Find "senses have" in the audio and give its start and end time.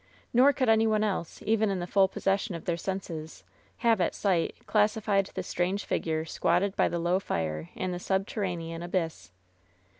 2.75-4.01